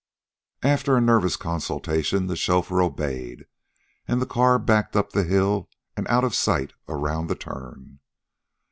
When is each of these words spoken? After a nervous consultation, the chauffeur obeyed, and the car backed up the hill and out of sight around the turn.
After 0.63 0.97
a 0.97 0.99
nervous 0.99 1.35
consultation, 1.35 2.25
the 2.25 2.35
chauffeur 2.35 2.81
obeyed, 2.81 3.45
and 4.07 4.19
the 4.19 4.25
car 4.25 4.57
backed 4.57 4.95
up 4.95 5.11
the 5.11 5.23
hill 5.25 5.69
and 5.95 6.07
out 6.07 6.23
of 6.23 6.33
sight 6.33 6.73
around 6.87 7.27
the 7.27 7.35
turn. 7.35 7.99